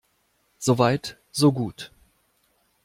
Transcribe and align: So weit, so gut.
So 0.63 0.73
weit, 0.79 1.15
so 1.29 1.51
gut. 1.51 1.91